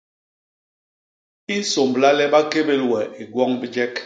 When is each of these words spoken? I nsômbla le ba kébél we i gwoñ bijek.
I 1.53 1.55
nsômbla 1.61 2.09
le 2.17 2.25
ba 2.33 2.39
kébél 2.51 2.81
we 2.89 2.99
i 3.21 3.23
gwoñ 3.31 3.51
bijek. 3.61 3.93